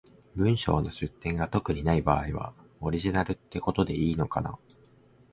[0.33, 4.57] 文章の出典が特にない場合は、オリジナルってことでいいのかな？